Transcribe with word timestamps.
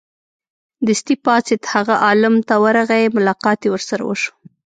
دستې 0.87 1.13
پاڅېد 1.25 1.61
هغه 1.73 1.95
عالم 2.05 2.35
ت 2.47 2.49
ورغی 2.63 3.05
ملاقات 3.17 3.59
یې 3.63 3.69
ورسره 3.73 4.01
وشو. 4.09 4.33